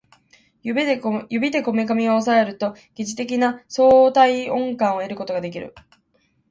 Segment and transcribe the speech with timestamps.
[0.63, 1.11] 指でこ
[1.73, 5.75] めかみを抑えると疑似的な相対音感を得ることができる